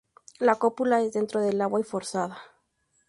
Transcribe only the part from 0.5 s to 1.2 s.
cópula es